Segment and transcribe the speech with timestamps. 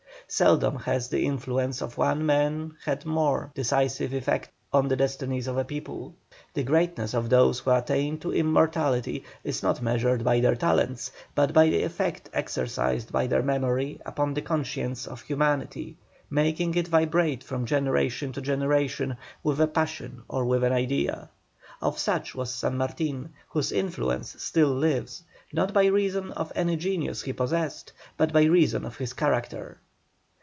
[0.27, 5.57] Seldom has the influence of one man had more decisive effect on the destinies of
[5.57, 6.15] a people.
[6.53, 11.51] The greatness of those who attain to immortality is not measured by their talents, but
[11.51, 15.97] by the effect exercised by their memory upon the conscience of humanity,
[16.29, 21.27] making it vibrate from generation to generation with a passion or with an idea.
[21.81, 27.23] Of such was San Martin, whose influence still lives, not by reason of any genius
[27.23, 29.79] he possessed, but by reason of his character.